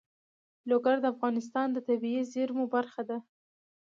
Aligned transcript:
لوگر 0.69 0.95
د 1.01 1.05
افغانستان 1.13 1.67
د 1.73 1.77
طبیعي 1.87 2.23
زیرمو 2.33 2.65
برخه 2.75 3.01
ده. 3.09 3.17